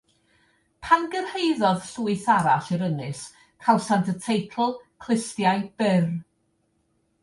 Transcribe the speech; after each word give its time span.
Pan 0.85 1.03
gyrhaeddodd 1.15 1.85
llwyth 1.91 2.25
arall 2.37 2.71
i'r 2.77 2.87
Ynys, 2.89 3.23
cawsant 3.69 4.13
y 4.15 4.19
teitl 4.27 4.77
'Clustiau 4.81 5.67
Byr'. 5.81 6.15